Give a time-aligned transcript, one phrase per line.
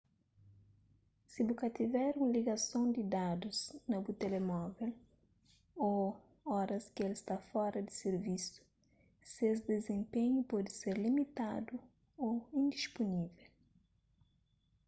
[1.31, 4.91] si bu ka tiver un ligason di dadus pa bu telemovel
[5.89, 5.91] ô
[6.61, 8.61] oras ki el sta fora di sirvisu
[9.33, 11.73] ses dizenpenhu pode ser limitadu
[12.27, 12.29] ô
[12.61, 13.49] indispunível